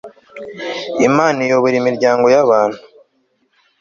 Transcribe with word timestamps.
IMANA 1.05 1.39
iyobora 1.45 1.75
imiryango 1.81 2.25
y 2.33 2.37
abantu 2.43 2.79